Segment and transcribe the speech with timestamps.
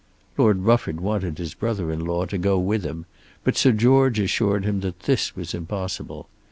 [0.35, 3.05] Lord Rufford wanted his brother in law to go with him;
[3.43, 6.27] but Sir George assured him that this was impossible.